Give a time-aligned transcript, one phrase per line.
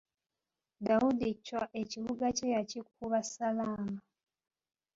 [0.85, 3.97] Dawudi Chwa ekibuga kye yakikuba Ssalaama.